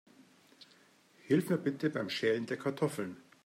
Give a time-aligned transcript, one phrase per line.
[1.27, 3.17] Hilf mir bitte beim Schälen der Kartoffeln.